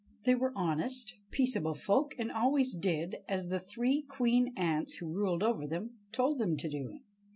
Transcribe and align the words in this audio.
They 0.23 0.33
were 0.33 0.51
honest, 0.55 1.13
peaceable 1.29 1.75
folk, 1.75 2.15
and 2.17 2.31
always 2.31 2.73
did 2.73 3.17
as 3.29 3.49
the 3.49 3.59
three 3.59 4.01
queen 4.01 4.51
ants 4.57 4.95
who 4.95 5.05
ruled 5.05 5.43
over 5.43 5.67
them 5.67 5.99
told 6.11 6.39
them 6.39 6.57
to 6.57 6.67
do. 6.67 6.99